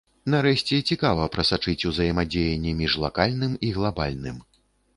Нарэшце, 0.33 0.79
цікава 0.93 1.27
прасачыць 1.35 1.87
узаемадзеянне 1.93 2.73
між 2.81 2.97
лакальным 3.07 3.53
і 3.69 3.73
глабальным. 3.79 4.43